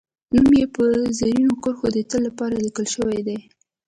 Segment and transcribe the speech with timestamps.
[0.33, 0.83] نوم یې په
[1.17, 3.37] زرینو کرښو د تل لپاره لیکل شوی دی